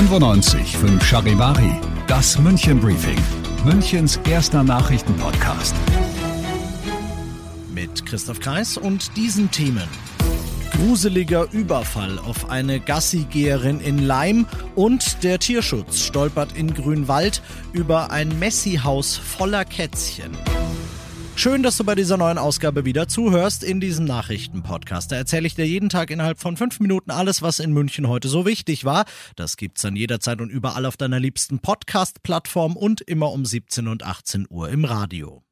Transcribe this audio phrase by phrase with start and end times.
[0.00, 3.18] 95 5 Charivari, das München Briefing,
[3.66, 5.74] Münchens erster Nachrichtenpodcast.
[7.74, 9.86] Mit Christoph Kreis und diesen Themen.
[10.72, 17.42] Gruseliger Überfall auf eine Gassigeherin in Leim und der Tierschutz stolpert in Grünwald
[17.74, 20.30] über ein Messi-Haus voller Kätzchen.
[21.40, 25.10] Schön, dass du bei dieser neuen Ausgabe wieder zuhörst in diesem Nachrichtenpodcast.
[25.10, 28.28] Da erzähle ich dir jeden Tag innerhalb von fünf Minuten alles, was in München heute
[28.28, 29.06] so wichtig war.
[29.36, 34.02] Das gibt's dann jederzeit und überall auf deiner liebsten Podcast-Plattform und immer um 17 und
[34.02, 35.42] 18 Uhr im Radio.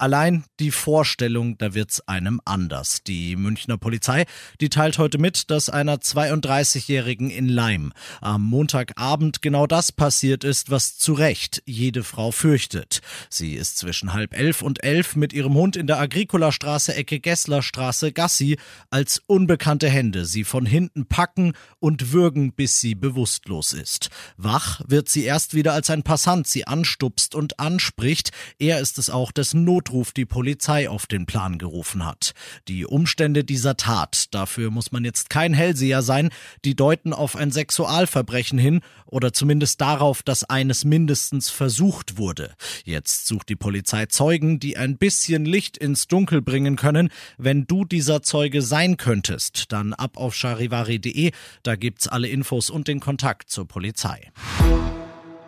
[0.00, 3.02] Allein die Vorstellung, da wird's einem anders.
[3.02, 4.24] Die Münchner Polizei,
[4.58, 10.70] die teilt heute mit, dass einer 32-Jährigen in Leim am Montagabend genau das passiert ist,
[10.70, 13.02] was zu Recht jede Frau fürchtet.
[13.28, 18.12] Sie ist zwischen halb elf und elf mit ihrem Hund in der Agricolastraße Ecke Gesslerstraße
[18.12, 18.56] Gassi,
[18.88, 24.08] als unbekannte Hände sie von hinten packen und würgen, bis sie bewusstlos ist.
[24.38, 28.30] Wach wird sie erst wieder, als ein Passant sie anstupst und anspricht.
[28.58, 32.32] Er ist es auch, dessen Not Notruf die Polizei auf den Plan gerufen hat.
[32.68, 36.30] Die Umstände dieser Tat, dafür muss man jetzt kein Hellseher sein,
[36.64, 42.54] die deuten auf ein Sexualverbrechen hin oder zumindest darauf, dass eines mindestens versucht wurde.
[42.84, 47.08] Jetzt sucht die Polizei Zeugen, die ein bisschen Licht ins Dunkel bringen können.
[47.36, 51.32] Wenn du dieser Zeuge sein könntest, dann ab auf charivari.de,
[51.64, 54.30] da gibt's alle Infos und den Kontakt zur Polizei.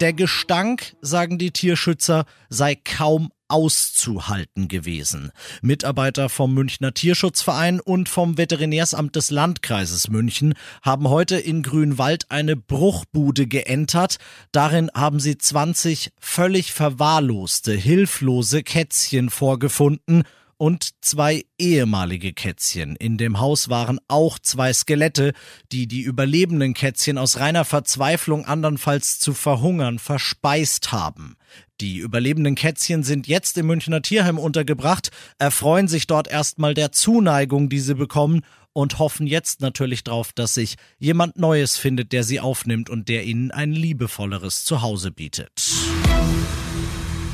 [0.00, 5.30] Der Gestank, sagen die Tierschützer, sei kaum auszuhalten gewesen.
[5.62, 12.56] Mitarbeiter vom Münchner Tierschutzverein und vom Veterinärsamt des Landkreises München haben heute in Grünwald eine
[12.56, 14.18] Bruchbude geentert.
[14.52, 20.24] Darin haben sie 20 völlig verwahrloste, hilflose Kätzchen vorgefunden
[20.56, 22.96] und zwei ehemalige Kätzchen.
[22.96, 25.32] In dem Haus waren auch zwei Skelette,
[25.72, 31.36] die die überlebenden Kätzchen aus reiner Verzweiflung andernfalls zu verhungern verspeist haben.
[31.80, 37.68] Die überlebenden Kätzchen sind jetzt im Münchner Tierheim untergebracht, erfreuen sich dort erstmal der Zuneigung,
[37.68, 42.40] die sie bekommen und hoffen jetzt natürlich darauf, dass sich jemand Neues findet, der sie
[42.40, 45.50] aufnimmt und der ihnen ein liebevolleres Zuhause bietet.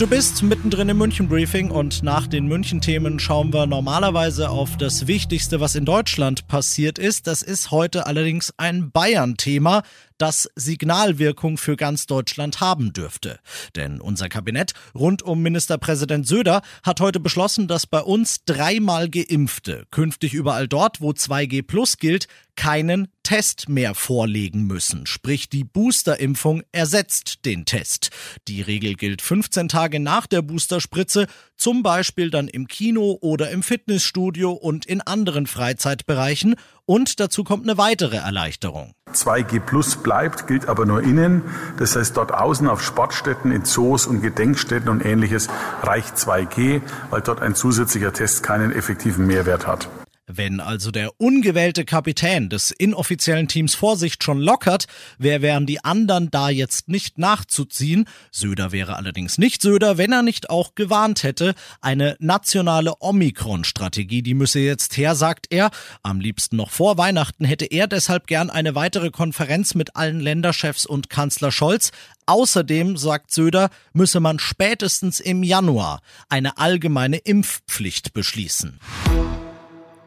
[0.00, 4.78] Du bist mittendrin im München Briefing und nach den München Themen schauen wir normalerweise auf
[4.78, 7.26] das Wichtigste, was in Deutschland passiert ist.
[7.26, 9.82] Das ist heute allerdings ein Bayern Thema,
[10.20, 13.40] das Signalwirkung für ganz Deutschland haben dürfte.
[13.74, 19.86] Denn unser Kabinett rund um Ministerpräsident Söder hat heute beschlossen, dass bei uns dreimal Geimpfte
[19.90, 22.26] künftig überall dort, wo 2G Plus gilt,
[22.56, 25.06] keinen Test mehr vorlegen müssen.
[25.06, 28.10] Sprich, die Boosterimpfung ersetzt den Test.
[28.48, 31.26] Die Regel gilt 15 Tage nach der Boosterspritze,
[31.56, 36.56] zum Beispiel dann im Kino oder im Fitnessstudio und in anderen Freizeitbereichen.
[36.86, 38.92] Und dazu kommt eine weitere Erleichterung.
[39.12, 41.42] 2G Plus bleibt, gilt aber nur innen.
[41.78, 45.48] Das heißt, dort außen auf Sportstätten, in Zoos und Gedenkstätten und ähnliches
[45.82, 49.88] reicht 2G, weil dort ein zusätzlicher Test keinen effektiven Mehrwert hat.
[50.32, 54.86] Wenn also der ungewählte Kapitän des inoffiziellen Teams Vorsicht schon lockert,
[55.18, 58.04] wer wären die anderen da jetzt nicht nachzuziehen?
[58.30, 61.54] Söder wäre allerdings nicht Söder, wenn er nicht auch gewarnt hätte.
[61.80, 65.70] Eine nationale Omikron-Strategie, die müsse jetzt her, sagt er.
[66.04, 70.86] Am liebsten noch vor Weihnachten hätte er deshalb gern eine weitere Konferenz mit allen Länderchefs
[70.86, 71.90] und Kanzler Scholz.
[72.26, 78.78] Außerdem, sagt Söder, müsse man spätestens im Januar eine allgemeine Impfpflicht beschließen.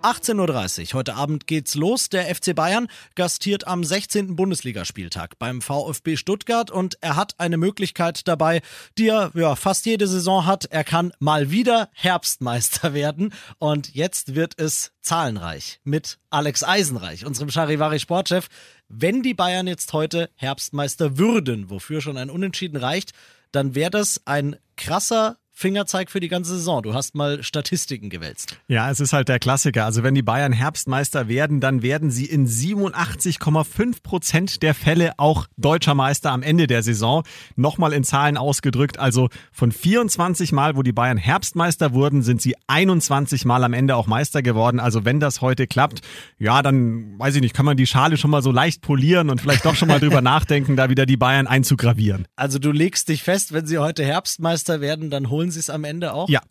[0.03, 0.99] 18.30 Uhr.
[0.99, 2.09] Heute Abend geht's los.
[2.09, 4.35] Der FC Bayern gastiert am 16.
[4.35, 8.61] Bundesligaspieltag beim VfB Stuttgart und er hat eine Möglichkeit dabei,
[8.97, 10.65] die er ja, fast jede Saison hat.
[10.65, 17.49] Er kann mal wieder Herbstmeister werden und jetzt wird es zahlenreich mit Alex Eisenreich, unserem
[17.49, 18.49] Charivari Sportchef.
[18.89, 23.13] Wenn die Bayern jetzt heute Herbstmeister würden, wofür schon ein Unentschieden reicht,
[23.53, 26.83] dann wäre das ein krasser Fingerzeig für die ganze Saison.
[26.83, 28.57] Du hast mal Statistiken gewälzt.
[28.67, 29.85] Ja, es ist halt der Klassiker.
[29.85, 35.47] Also wenn die Bayern Herbstmeister werden, dann werden sie in 87,5 Prozent der Fälle auch
[35.55, 37.23] deutscher Meister am Ende der Saison.
[37.55, 38.99] Nochmal in Zahlen ausgedrückt.
[38.99, 43.95] Also von 24 Mal, wo die Bayern Herbstmeister wurden, sind sie 21 Mal am Ende
[43.95, 44.81] auch Meister geworden.
[44.81, 46.01] Also wenn das heute klappt,
[46.39, 49.39] ja, dann weiß ich nicht, kann man die Schale schon mal so leicht polieren und
[49.39, 52.27] vielleicht doch schon mal drüber nachdenken, da wieder die Bayern einzugravieren.
[52.35, 55.83] Also du legst dich fest, wenn sie heute Herbstmeister werden, dann holen sie es am
[55.83, 56.29] Ende auch?
[56.29, 56.41] Ja.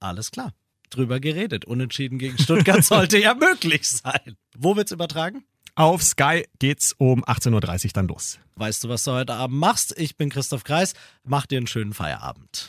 [0.00, 0.52] Alles klar.
[0.90, 1.64] Drüber geredet.
[1.64, 4.36] Unentschieden gegen Stuttgart sollte ja möglich sein.
[4.56, 5.44] Wo wird's übertragen?
[5.78, 8.40] Auf Sky geht's um 18.30 Uhr dann los.
[8.56, 9.96] Weißt du, was du heute Abend machst?
[9.96, 10.94] Ich bin Christoph Kreis.
[11.22, 12.68] Mach dir einen schönen Feierabend.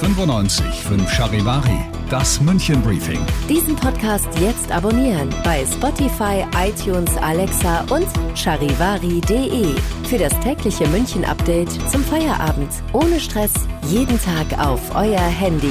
[0.00, 1.78] 95 5 Charivari,
[2.10, 3.24] das München Briefing.
[3.48, 9.72] Diesen Podcast jetzt abonnieren bei Spotify, iTunes, Alexa und charivari.de.
[10.08, 12.72] Für das tägliche München Update zum Feierabend.
[12.92, 13.52] Ohne Stress,
[13.86, 15.70] jeden Tag auf euer Handy.